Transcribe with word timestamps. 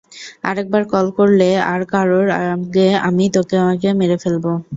আরেকবার 0.43 0.83
কল 0.91 1.07
করলে 1.17 1.43
আর 1.71 1.81
কারোর 1.91 2.27
আগে 2.37 2.87
আমিই 3.07 3.29
তোমাকে 3.35 3.87
মেরে 3.99 4.17
ফেলব। 4.23 4.45